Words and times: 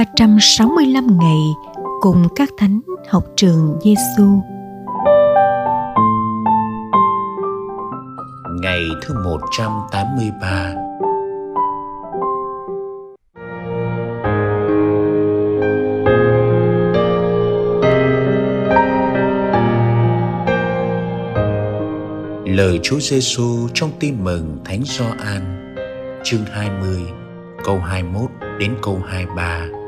365 0.00 1.18
ngày 1.18 1.54
cùng 2.00 2.28
các 2.36 2.48
thánh 2.58 2.80
học 3.08 3.24
trường 3.36 3.78
Giêsu. 3.84 4.40
Ngày 8.62 8.82
thứ 9.02 9.14
183 9.24 10.74
Lời 22.44 22.80
Chúa 22.82 23.00
Giêsu 23.00 23.68
trong 23.74 23.90
Tin 24.00 24.24
mừng 24.24 24.58
Thánh 24.64 24.82
Gioan, 24.84 25.74
chương 26.24 26.44
20, 26.52 26.98
câu 27.64 27.78
21 27.78 28.30
đến 28.58 28.74
câu 28.82 29.02
23. 29.06 29.79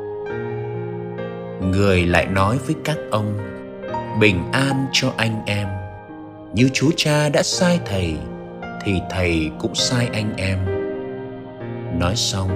Người 1.71 2.07
lại 2.07 2.27
nói 2.27 2.59
với 2.66 2.77
các 2.84 2.98
ông: 3.11 3.39
Bình 4.21 4.43
an 4.52 4.87
cho 4.93 5.12
anh 5.16 5.43
em. 5.47 5.69
Như 6.55 6.69
Chúa 6.73 6.91
Cha 6.97 7.29
đã 7.29 7.43
sai 7.43 7.80
thầy 7.87 8.16
thì 8.85 8.93
thầy 9.11 9.51
cũng 9.59 9.75
sai 9.75 10.09
anh 10.12 10.33
em. 10.37 10.59
Nói 11.98 12.16
xong, 12.16 12.48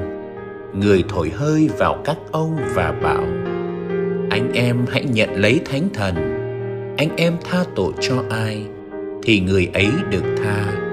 người 0.74 1.05
thổi 1.09 1.30
hơi 1.34 1.69
vào 1.79 2.02
các 2.05 2.16
ông 2.30 2.56
và 2.74 2.92
bảo: 3.02 3.24
Anh 4.30 4.51
em 4.55 4.87
hãy 4.91 5.05
nhận 5.05 5.30
lấy 5.34 5.60
Thánh 5.65 5.88
Thần. 5.95 6.15
Anh 6.98 7.16
em 7.16 7.37
tha 7.45 7.65
tội 7.77 7.93
cho 8.01 8.23
ai 8.30 8.66
thì 9.23 9.41
người 9.41 9.70
ấy 9.74 9.88
được 10.10 10.24
tha 10.45 10.87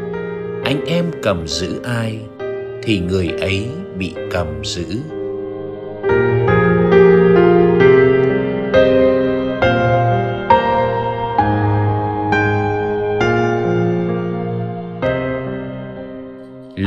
anh 0.64 0.86
em 0.86 1.05
cầm 1.22 1.48
giữ 1.48 1.81
ai 1.83 2.20
thì 2.83 3.00
người 3.00 3.27
ấy 3.27 3.67
bị 3.98 4.14
cầm 4.31 4.48
giữ 4.64 4.86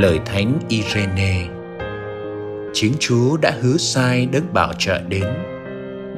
lời 0.06 0.20
thánh 0.24 0.58
Irene. 0.68 1.46
Chính 2.72 2.92
Chúa 3.00 3.36
đã 3.36 3.52
hứa 3.60 3.76
sai 3.76 4.28
đấng 4.32 4.52
bảo 4.52 4.72
trợ 4.78 5.00
đến, 5.08 5.24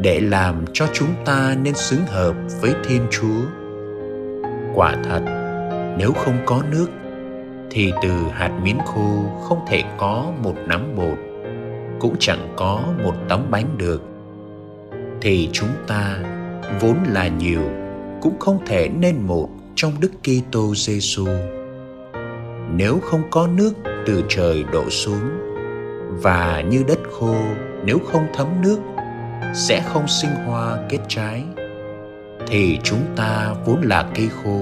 để 0.00 0.20
làm 0.20 0.64
cho 0.72 0.86
chúng 0.92 1.08
ta 1.24 1.56
nên 1.62 1.74
xứng 1.74 2.06
hợp 2.06 2.36
với 2.60 2.72
Thiên 2.84 3.02
Chúa. 3.10 3.40
Quả 4.74 4.96
thật, 5.04 5.20
nếu 5.98 6.12
không 6.12 6.38
có 6.46 6.62
nước, 6.70 6.86
thì 7.70 7.92
từ 8.02 8.10
hạt 8.32 8.60
miến 8.62 8.76
khô 8.86 9.24
không 9.42 9.58
thể 9.68 9.82
có 9.98 10.32
một 10.42 10.54
nắm 10.66 10.96
bột, 10.96 11.18
cũng 12.00 12.16
chẳng 12.20 12.54
có 12.56 12.82
một 13.04 13.14
tấm 13.28 13.50
bánh 13.50 13.78
được. 13.78 14.02
Thì 15.20 15.48
chúng 15.52 15.72
ta, 15.86 16.18
vốn 16.80 16.96
là 17.12 17.28
nhiều, 17.28 17.62
cũng 18.22 18.38
không 18.38 18.58
thể 18.66 18.88
nên 18.88 19.16
một 19.26 19.48
trong 19.74 19.92
Đức 20.00 20.10
Kitô 20.22 20.74
Giêsu. 20.74 21.26
Nếu 22.76 22.98
không 23.02 23.22
có 23.30 23.46
nước 23.46 23.72
từ 24.06 24.22
trời 24.28 24.64
đổ 24.72 24.90
xuống. 24.90 25.30
Và 26.10 26.62
như 26.70 26.84
đất 26.88 26.98
khô, 27.10 27.36
nếu 27.84 27.98
không 28.12 28.26
thấm 28.34 28.46
nước, 28.62 28.78
sẽ 29.54 29.82
không 29.92 30.08
sinh 30.08 30.30
hoa 30.46 30.76
kết 30.88 30.98
trái. 31.08 31.44
Thì 32.46 32.78
chúng 32.82 33.04
ta 33.16 33.54
vốn 33.66 33.82
là 33.82 34.08
cây 34.14 34.28
khô, 34.42 34.60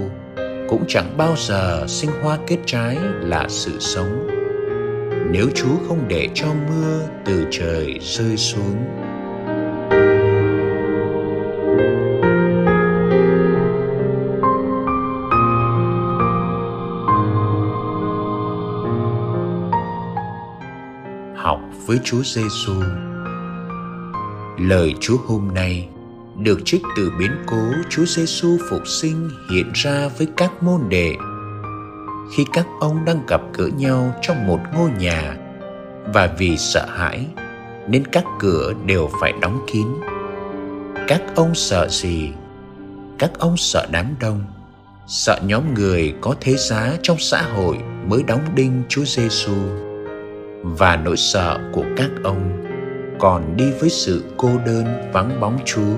cũng 0.68 0.84
chẳng 0.88 1.14
bao 1.16 1.34
giờ 1.36 1.84
sinh 1.88 2.10
hoa 2.22 2.38
kết 2.46 2.58
trái 2.66 2.96
là 3.20 3.46
sự 3.48 3.72
sống. 3.80 4.28
Nếu 5.30 5.46
chúa 5.54 5.76
không 5.88 6.08
để 6.08 6.28
cho 6.34 6.46
mưa 6.68 7.00
từ 7.24 7.44
trời 7.50 7.98
rơi 8.00 8.36
xuống 8.36 8.76
với 21.86 21.98
Chúa 22.04 22.22
Giêsu. 22.22 22.74
Lời 24.58 24.94
Chúa 25.00 25.16
hôm 25.26 25.48
nay 25.54 25.88
được 26.38 26.60
trích 26.64 26.82
từ 26.96 27.12
biến 27.18 27.30
cố 27.46 27.62
Chúa 27.90 28.04
Giêsu 28.04 28.58
phục 28.70 28.88
sinh 28.88 29.30
hiện 29.50 29.70
ra 29.74 30.08
với 30.18 30.28
các 30.36 30.62
môn 30.62 30.80
đệ 30.88 31.14
khi 32.32 32.44
các 32.52 32.66
ông 32.80 33.04
đang 33.04 33.26
gặp 33.26 33.40
gỡ 33.54 33.66
nhau 33.66 34.14
trong 34.22 34.46
một 34.46 34.60
ngôi 34.74 34.90
nhà 34.90 35.36
và 36.14 36.34
vì 36.38 36.56
sợ 36.56 36.86
hãi 36.88 37.26
nên 37.88 38.04
các 38.06 38.24
cửa 38.38 38.72
đều 38.86 39.10
phải 39.20 39.32
đóng 39.40 39.66
kín. 39.72 39.86
Các 41.08 41.22
ông 41.34 41.54
sợ 41.54 41.88
gì? 41.88 42.30
Các 43.18 43.30
ông 43.38 43.56
sợ 43.56 43.86
đám 43.90 44.14
đông, 44.20 44.44
sợ 45.06 45.40
nhóm 45.46 45.74
người 45.74 46.14
có 46.20 46.34
thế 46.40 46.56
giá 46.56 46.96
trong 47.02 47.16
xã 47.18 47.42
hội 47.42 47.78
mới 48.06 48.22
đóng 48.22 48.42
đinh 48.54 48.82
Chúa 48.88 49.04
Giêsu. 49.04 49.85
Và 50.68 50.96
nỗi 50.96 51.16
sợ 51.16 51.58
của 51.72 51.84
các 51.96 52.10
ông 52.24 52.64
còn 53.18 53.56
đi 53.56 53.72
với 53.80 53.90
sự 53.90 54.24
cô 54.36 54.50
đơn 54.66 55.10
vắng 55.12 55.40
bóng 55.40 55.58
Chúa. 55.64 55.96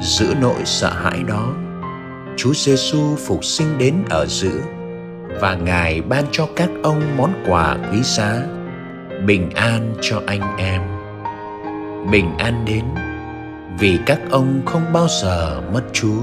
Giữa 0.00 0.34
nỗi 0.40 0.64
sợ 0.64 0.90
hãi 0.90 1.22
đó, 1.28 1.48
chúa 2.36 2.52
giêsu 2.54 3.16
phục 3.16 3.44
sinh 3.44 3.78
đến 3.78 3.94
ở 4.10 4.26
giữa 4.26 4.60
và 5.40 5.54
ngài 5.54 6.02
ban 6.02 6.24
cho 6.32 6.48
các 6.56 6.70
ông 6.82 7.16
món 7.16 7.44
quà 7.48 7.76
quý 7.92 8.02
giá, 8.02 8.42
bình 9.26 9.50
an 9.54 9.94
cho 10.00 10.20
anh 10.26 10.56
em. 10.58 10.82
Bình 12.10 12.38
an 12.38 12.64
đến 12.66 12.84
vì 13.78 13.98
các 14.06 14.20
ông 14.30 14.62
không 14.66 14.92
bao 14.92 15.06
giờ 15.22 15.60
mất 15.72 15.82
chúa, 15.92 16.22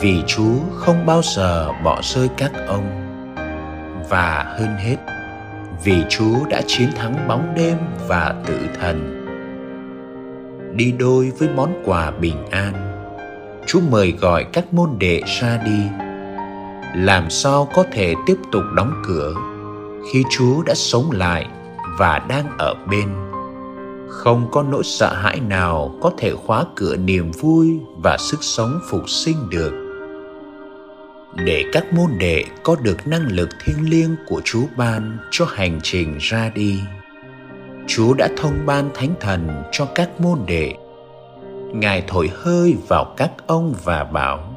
vì 0.00 0.22
chúa 0.26 0.58
không 0.74 1.06
bao 1.06 1.20
giờ 1.22 1.72
bỏ 1.84 2.00
rơi 2.02 2.28
các 2.36 2.52
ông. 2.68 3.04
Và 4.10 4.56
hơn 4.58 4.76
hết 4.78 4.96
vì 5.84 6.04
chúa 6.08 6.44
đã 6.50 6.62
chiến 6.66 6.88
thắng 6.96 7.28
bóng 7.28 7.54
đêm 7.56 7.78
và 8.08 8.34
tử 8.46 8.58
thần. 8.80 9.14
Đi 10.76 10.92
đôi 10.98 11.32
với 11.38 11.48
món 11.56 11.82
quà 11.84 12.10
bình 12.10 12.46
an, 12.50 12.72
chúa 13.66 13.80
mời 13.90 14.12
gọi 14.20 14.44
các 14.52 14.74
môn 14.74 14.90
đệ 14.98 15.22
ra 15.40 15.62
đi. 15.64 15.82
Làm 16.94 17.30
sao 17.30 17.68
có 17.74 17.84
thể 17.92 18.14
tiếp 18.26 18.36
tục 18.52 18.62
đóng 18.74 19.02
cửa 19.06 19.34
khi 20.12 20.24
chúa 20.30 20.62
đã 20.62 20.74
sống 20.74 21.10
lại 21.10 21.46
và 21.98 22.18
đang 22.28 22.58
ở 22.58 22.74
bên? 22.90 23.08
Không 24.08 24.48
có 24.50 24.62
nỗi 24.62 24.82
sợ 24.84 25.14
hãi 25.14 25.40
nào 25.40 25.94
có 26.02 26.12
thể 26.18 26.32
khóa 26.46 26.64
cửa 26.76 26.96
niềm 26.96 27.30
vui 27.30 27.80
và 28.02 28.16
sức 28.18 28.38
sống 28.40 28.80
phục 28.90 29.10
sinh 29.10 29.36
được 29.50 29.87
để 31.34 31.64
các 31.72 31.92
môn 31.92 32.10
đệ 32.18 32.44
có 32.62 32.76
được 32.82 33.06
năng 33.06 33.26
lực 33.26 33.48
thiêng 33.64 33.90
liêng 33.90 34.16
của 34.26 34.42
chúa 34.44 34.64
ban 34.76 35.18
cho 35.30 35.44
hành 35.44 35.80
trình 35.82 36.18
ra 36.20 36.50
đi 36.54 36.80
Chúa 37.88 38.14
đã 38.14 38.28
thông 38.36 38.66
ban 38.66 38.90
thánh 38.94 39.14
thần 39.20 39.62
cho 39.72 39.88
các 39.94 40.20
môn 40.20 40.38
đệ. 40.46 40.74
Ngài 41.74 42.04
thổi 42.06 42.30
hơi 42.34 42.76
vào 42.88 43.14
các 43.16 43.32
ông 43.46 43.74
và 43.84 44.04
bảo: 44.04 44.54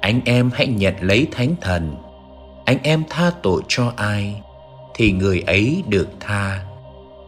Anh 0.00 0.20
em 0.24 0.50
hãy 0.54 0.66
nhận 0.66 0.94
lấy 1.00 1.26
thánh 1.32 1.54
thần. 1.60 1.96
Anh 2.64 2.78
em 2.82 3.02
tha 3.10 3.32
tội 3.42 3.62
cho 3.68 3.92
ai 3.96 4.42
thì 4.94 5.12
người 5.12 5.40
ấy 5.40 5.82
được 5.88 6.08
tha. 6.20 6.64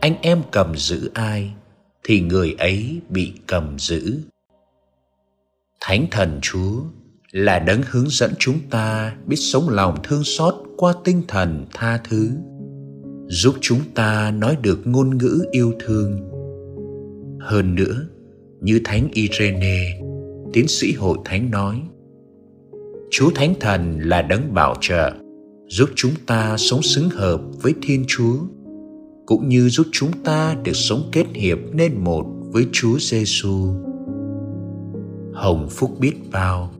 Anh 0.01 0.15
em 0.23 0.43
cầm 0.51 0.77
giữ 0.77 1.11
ai 1.15 1.51
thì 2.05 2.21
người 2.21 2.55
ấy 2.59 3.01
bị 3.09 3.33
cầm 3.47 3.79
giữ. 3.79 4.21
Thánh 5.81 6.07
thần 6.11 6.39
Chúa 6.43 6.81
là 7.35 7.59
đấng 7.59 7.81
hướng 7.91 8.07
dẫn 8.09 8.31
chúng 8.39 8.59
ta 8.71 9.17
biết 9.27 9.37
sống 9.37 9.69
lòng 9.69 9.97
thương 10.05 10.25
xót 10.25 10.55
qua 10.77 10.95
tinh 11.05 11.23
thần 11.29 11.67
tha 11.75 12.01
thứ, 12.09 12.31
giúp 13.27 13.55
chúng 13.61 13.81
ta 13.95 14.31
nói 14.31 14.57
được 14.63 14.87
ngôn 14.87 15.19
ngữ 15.19 15.45
yêu 15.51 15.73
thương. 15.85 16.31
Hơn 17.41 17.75
nữa, 17.75 18.07
như 18.61 18.81
thánh 18.85 19.09
irene, 19.13 20.01
tiến 20.53 20.69
sĩ 20.69 20.93
hội 20.93 21.19
thánh 21.25 21.51
nói, 21.51 21.83
chúa 23.11 23.31
thánh 23.35 23.55
thần 23.61 23.99
là 23.99 24.23
đấng 24.23 24.55
bảo 24.55 24.75
trợ, 24.81 25.13
giúp 25.69 25.89
chúng 25.95 26.13
ta 26.27 26.57
sống 26.57 26.83
xứng 26.83 27.11
hợp 27.11 27.41
với 27.63 27.75
thiên 27.83 28.05
chúa, 28.09 28.37
cũng 29.27 29.49
như 29.49 29.69
giúp 29.69 29.87
chúng 29.93 30.13
ta 30.25 30.57
được 30.65 30.75
sống 30.75 31.09
kết 31.13 31.27
hiệp 31.35 31.59
nên 31.73 32.05
một 32.05 32.25
với 32.53 32.67
chúa 32.73 32.99
giêsu 32.99 33.75
hồng 35.33 35.69
phúc 35.71 35.91
biết 36.01 36.13
bao 36.33 36.74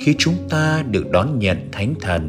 khi 0.00 0.14
chúng 0.18 0.34
ta 0.48 0.84
được 0.90 1.10
đón 1.10 1.38
nhận 1.38 1.58
thánh 1.72 1.94
thần, 2.00 2.28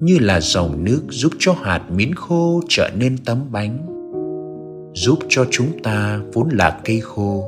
như 0.00 0.18
là 0.20 0.40
dòng 0.40 0.84
nước 0.84 1.02
giúp 1.10 1.32
cho 1.38 1.52
hạt 1.52 1.90
miến 1.90 2.14
khô 2.14 2.60
trở 2.68 2.90
nên 2.98 3.18
tấm 3.24 3.38
bánh, 3.50 3.78
giúp 4.94 5.18
cho 5.28 5.46
chúng 5.50 5.82
ta 5.82 6.20
vốn 6.32 6.48
là 6.52 6.80
cây 6.84 7.00
khô, 7.00 7.44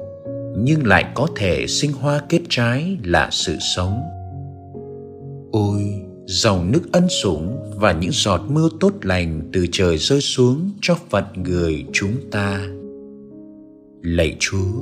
nhưng 0.58 0.86
lại 0.86 1.12
có 1.14 1.26
thể 1.36 1.66
sinh 1.66 1.92
hoa 1.92 2.20
kết 2.28 2.40
trái 2.48 2.98
là 3.04 3.28
sự 3.32 3.56
sống. 3.76 4.00
Ôi, 5.52 6.02
dòng 6.26 6.72
nước 6.72 6.92
ân 6.92 7.08
sủng 7.22 7.58
và 7.76 7.92
những 7.92 8.10
giọt 8.12 8.40
mưa 8.48 8.68
tốt 8.80 8.92
lành 9.02 9.50
từ 9.52 9.66
trời 9.72 9.98
rơi 9.98 10.20
xuống 10.20 10.70
cho 10.80 10.94
phận 11.10 11.24
người 11.36 11.84
chúng 11.92 12.30
ta. 12.30 12.60
Lạy 14.02 14.36
chúa 14.38 14.72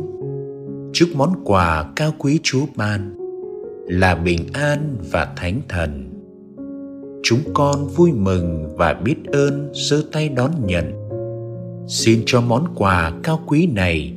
trước 0.93 1.07
món 1.15 1.35
quà 1.45 1.93
cao 1.97 2.15
quý 2.19 2.41
chúa 2.43 2.67
ban 2.77 3.28
là 3.89 4.15
bình 4.15 4.47
an 4.53 4.97
và 5.11 5.33
thánh 5.37 5.61
thần. 5.69 6.05
Chúng 7.23 7.41
con 7.55 7.87
vui 7.87 8.13
mừng 8.13 8.77
và 8.77 8.93
biết 8.93 9.17
ơn 9.27 9.71
giơ 9.75 10.03
tay 10.13 10.29
đón 10.29 10.51
nhận. 10.67 10.93
Xin 11.89 12.23
cho 12.27 12.41
món 12.41 12.65
quà 12.75 13.13
cao 13.23 13.41
quý 13.47 13.67
này 13.67 14.15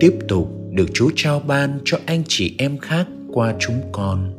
tiếp 0.00 0.18
tục 0.28 0.48
được 0.70 0.86
chúa 0.94 1.10
trao 1.14 1.40
ban 1.46 1.78
cho 1.84 1.98
anh 2.06 2.22
chị 2.28 2.54
em 2.58 2.78
khác 2.78 3.06
qua 3.32 3.54
chúng 3.58 3.80
con. 3.92 4.32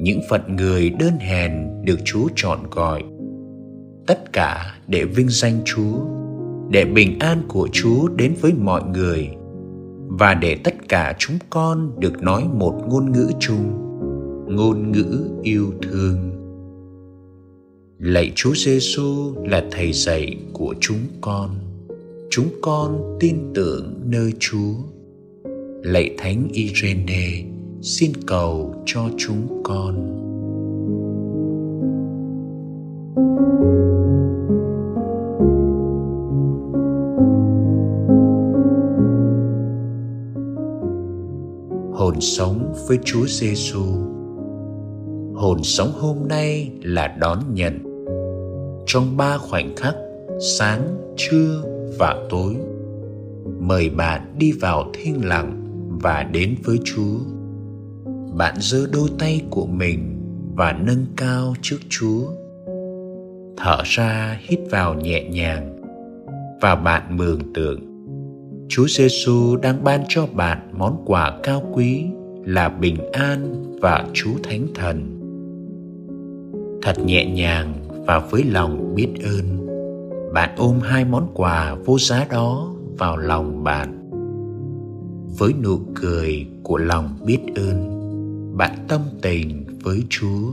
Những 0.00 0.20
phận 0.30 0.56
người 0.56 0.90
đơn 0.90 1.16
hèn 1.18 1.52
được 1.84 1.98
chúa 2.04 2.28
chọn 2.36 2.58
gọi. 2.70 3.02
Tất 4.06 4.32
cả 4.32 4.74
để 4.86 5.04
vinh 5.04 5.28
danh 5.28 5.58
chúa, 5.64 5.98
để 6.70 6.84
bình 6.84 7.18
an 7.18 7.42
của 7.48 7.68
chúa 7.72 8.08
đến 8.08 8.34
với 8.40 8.52
mọi 8.52 8.82
người 8.82 9.28
và 10.18 10.34
để 10.34 10.56
tất 10.64 10.74
cả 10.88 11.16
chúng 11.18 11.38
con 11.50 12.00
được 12.00 12.22
nói 12.22 12.44
một 12.54 12.82
ngôn 12.88 13.12
ngữ 13.12 13.30
chung. 13.40 13.80
Ngôn 14.48 14.92
ngữ 14.92 15.28
yêu 15.42 15.72
thương. 15.82 16.30
Lạy 17.98 18.32
chúa 18.34 18.54
giêsu 18.54 19.34
là 19.44 19.64
thầy 19.70 19.92
dạy 19.92 20.36
của 20.52 20.74
chúng 20.80 20.98
con. 21.20 21.50
Chúng 22.30 22.48
con 22.62 23.16
tin 23.20 23.36
tưởng 23.54 24.00
nơi 24.04 24.32
chúa. 24.38 24.74
Lạy 25.82 26.14
thánh 26.18 26.48
irene 26.52 27.44
xin 27.82 28.12
cầu 28.26 28.82
cho 28.86 29.08
chúng 29.18 29.62
con. 29.64 29.94
Hồn 42.04 42.20
sống 42.20 42.74
với 42.88 42.98
Chúa 43.04 43.26
Giêsu. 43.26 43.82
Hồn 45.34 45.62
sống 45.62 45.92
hôm 45.98 46.16
nay 46.28 46.70
là 46.82 47.16
đón 47.20 47.38
nhận 47.54 47.78
trong 48.86 49.16
ba 49.16 49.38
khoảnh 49.38 49.76
khắc 49.76 49.94
sáng, 50.58 50.96
trưa 51.16 51.62
và 51.98 52.26
tối. 52.30 52.56
Mời 53.60 53.90
bạn 53.90 54.34
đi 54.38 54.52
vào 54.52 54.90
thiên 54.92 55.24
lặng 55.24 55.62
và 56.02 56.22
đến 56.22 56.54
với 56.64 56.78
Chúa. 56.84 57.18
Bạn 58.36 58.54
giơ 58.58 58.86
đôi 58.92 59.08
tay 59.18 59.42
của 59.50 59.66
mình 59.66 60.20
và 60.56 60.72
nâng 60.72 61.06
cao 61.16 61.54
trước 61.62 61.78
Chúa. 61.88 62.26
Thở 63.56 63.76
ra 63.84 64.40
hít 64.42 64.60
vào 64.70 64.94
nhẹ 64.94 65.28
nhàng 65.28 65.80
và 66.60 66.74
bạn 66.74 67.16
mường 67.16 67.52
tượng 67.54 67.93
Chúa 68.68 68.86
Giêsu 68.88 69.56
đang 69.56 69.84
ban 69.84 70.04
cho 70.08 70.26
bạn 70.26 70.58
món 70.78 71.02
quà 71.06 71.38
cao 71.42 71.62
quý 71.72 72.04
là 72.44 72.68
bình 72.68 72.96
an 73.12 73.64
và 73.80 74.08
Chúa 74.12 74.32
Thánh 74.42 74.66
Thần. 74.74 75.20
Thật 76.82 76.98
nhẹ 77.04 77.26
nhàng 77.26 77.74
và 78.06 78.18
với 78.18 78.44
lòng 78.44 78.94
biết 78.94 79.08
ơn, 79.24 79.66
bạn 80.34 80.54
ôm 80.56 80.80
hai 80.82 81.04
món 81.04 81.28
quà 81.34 81.74
vô 81.74 81.98
giá 81.98 82.26
đó 82.30 82.74
vào 82.98 83.16
lòng 83.16 83.64
bạn. 83.64 84.10
Với 85.38 85.52
nụ 85.62 85.78
cười 85.94 86.46
của 86.62 86.76
lòng 86.76 87.18
biết 87.26 87.38
ơn, 87.56 87.90
bạn 88.56 88.78
tâm 88.88 89.00
tình 89.22 89.64
với 89.82 90.02
Chúa. 90.08 90.52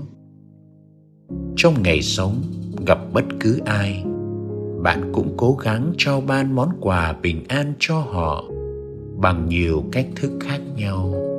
Trong 1.56 1.74
ngày 1.84 2.02
sống, 2.02 2.42
gặp 2.88 3.00
bất 3.14 3.26
cứ 3.40 3.60
ai, 3.66 4.04
bạn 4.84 5.12
cũng 5.14 5.34
cố 5.38 5.54
gắng 5.54 5.94
trao 5.98 6.22
ban 6.22 6.56
món 6.56 6.70
quà 6.80 7.14
bình 7.22 7.44
an 7.48 7.74
cho 7.80 7.96
họ 8.00 8.44
bằng 9.18 9.50
nhiều 9.50 9.84
cách 9.92 10.08
thức 10.16 10.32
khác 10.42 10.60
nhau. 10.76 11.31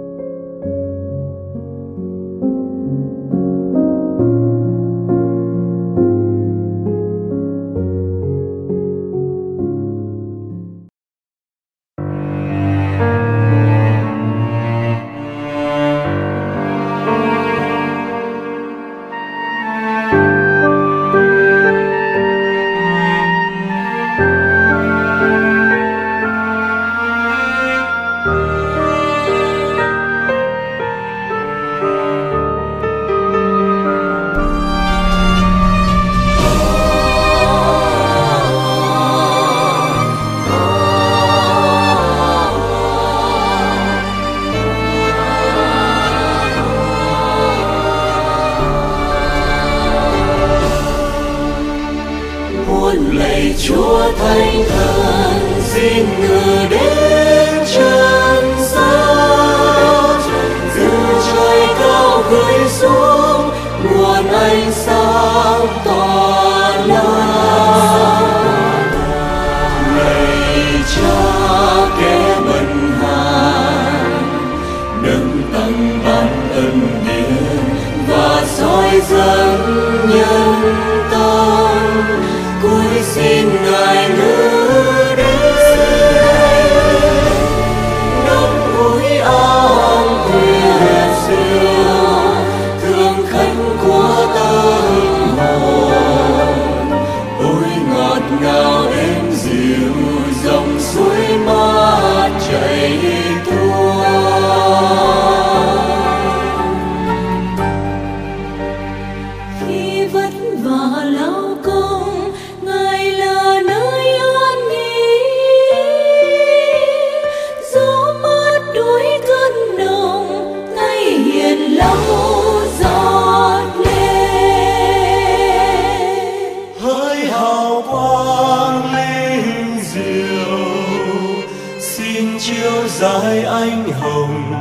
Ánh 134.22 134.52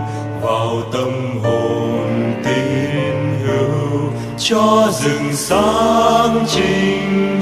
vào 0.41 0.81
tâm 0.93 1.39
hồn 1.43 2.33
tín 2.43 3.39
hữu 3.45 4.11
cho 4.37 4.87
rừng 4.91 5.33
sáng 5.33 6.45
trinh 6.47 7.41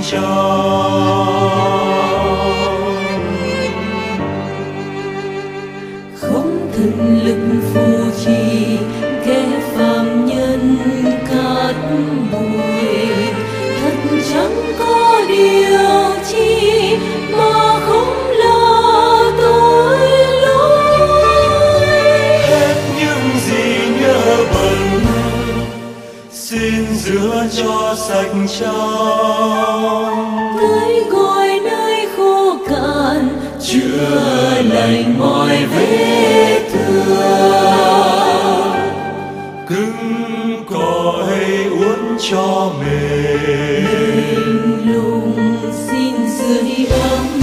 không 6.21 6.71
thần 6.77 7.19
lực 7.23 7.61
phù 7.73 8.08
sạch 28.09 28.33
trong 28.59 30.55
tưới 30.59 31.03
gội 31.09 31.59
nơi 31.63 32.07
khô 32.17 32.57
cạn 32.69 33.39
chữa 33.61 34.61
lành 34.63 35.19
mọi 35.19 35.65
vết 35.75 36.61
thương. 36.73 37.09
Cứng 39.67 40.63
cỏi 40.69 41.39
uốn 41.69 42.17
cho 42.29 42.71
mềm. 42.79 43.85
Lùng 44.85 45.57
xin 45.87 46.13
dưới 46.39 46.87
ấm 46.91 47.41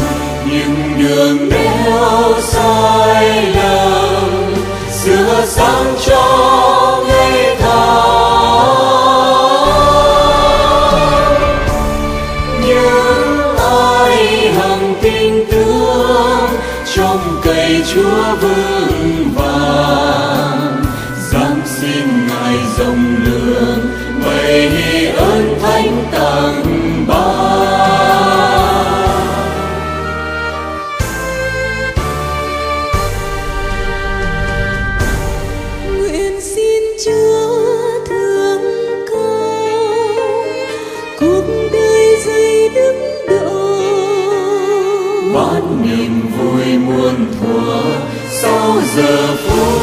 những 0.51 0.99
đường 0.99 1.51
đeo 1.51 2.41
sai 2.41 3.47
lầm. 3.55 4.55
Sửa 4.91 5.45
sang 5.47 5.95
cho 6.07 6.46
chúa 17.95 18.37
vững 18.41 19.31
vàng. 19.35 20.85
Giáng 21.31 21.61
xin 21.67 22.27
ngài 22.29 22.57
rộng 22.79 23.17
lượng 23.25 23.81
bày 24.27 25.07
ơn 25.07 25.59
thánh 25.63 26.05
tặng 26.13 27.05
ban 27.09 27.27
nguyện 35.99 36.41
xin 36.41 36.83
chúa 37.05 38.05
thương 38.09 38.63
con 39.13 39.67
cuộc 41.21 41.45
đời 41.73 42.17
dây 42.27 42.71
đứng 42.75 43.03
độ. 43.29 43.79
Ban 45.35 45.83
niềm 45.83 46.15
vui 46.39 46.79
muôn 46.79 47.17
thuở 47.41 47.46
sau 48.67 48.81
giờ 48.97 49.76